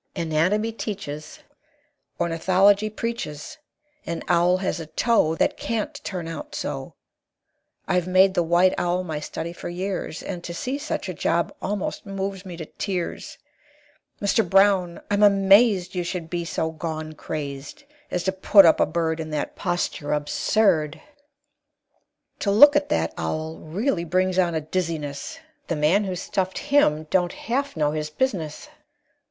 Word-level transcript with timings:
Anatomy 0.15 0.71
teaches, 0.71 1.41
Ornithology 2.19 2.89
preaches, 2.89 3.59
An 4.03 4.23
owl 4.27 4.57
has 4.57 4.79
a 4.79 4.87
toe 4.87 5.35
That 5.35 5.57
can't 5.57 5.93
turn 6.03 6.27
out 6.27 6.55
so! 6.55 6.95
I've 7.87 8.07
made 8.07 8.33
the 8.33 8.41
white 8.41 8.73
owl 8.79 9.03
my 9.03 9.19
study 9.19 9.53
for 9.53 9.69
years, 9.69 10.23
And 10.23 10.43
to 10.43 10.55
see 10.55 10.79
such 10.79 11.07
a 11.07 11.13
job 11.13 11.53
almost 11.61 12.03
moves 12.07 12.47
me 12.47 12.57
to 12.57 12.65
tears! 12.65 13.37
Mr. 14.19 14.49
Brown, 14.49 15.01
I'm 15.11 15.21
amazed 15.21 15.93
You 15.93 16.03
should 16.03 16.31
be 16.31 16.45
so 16.45 16.71
gone 16.71 17.13
crazed 17.13 17.83
As 18.09 18.23
to 18.23 18.31
put 18.31 18.65
up 18.65 18.79
a 18.79 18.87
bird 18.87 19.19
In 19.19 19.29
that 19.29 19.55
posture 19.55 20.13
absurd! 20.13 20.99
To 22.39 22.49
look 22.49 22.75
at 22.75 22.89
that 22.89 23.13
owl 23.19 23.59
really 23.59 24.03
brings 24.05 24.39
on 24.39 24.55
a 24.55 24.61
dizziness; 24.61 25.37
The 25.67 25.75
man 25.75 26.05
who 26.05 26.15
stuffed 26.15 26.57
him 26.57 27.03
don't 27.11 27.33
half 27.33 27.77
know 27.77 27.91
his 27.91 28.09
business!" 28.09 28.67